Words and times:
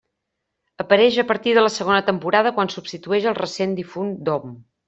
Apareix 0.83 1.19
a 1.21 1.25
partir 1.33 1.53
de 1.59 1.63
la 1.65 1.73
segona 1.75 2.01
temporada 2.09 2.55
quan 2.57 2.75
substitueix 2.77 3.31
al 3.33 3.39
recent 3.45 3.81
difunt 3.83 4.13
Dom. 4.33 4.61